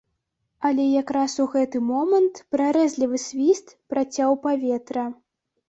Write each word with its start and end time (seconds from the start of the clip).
Але 0.69 0.85
якраз 1.01 1.35
у 1.43 1.45
гэты 1.51 1.77
момант 1.91 2.41
прарэзлівы 2.55 3.23
свіст 3.27 3.65
працяў 3.95 4.29
паветра. 4.51 5.09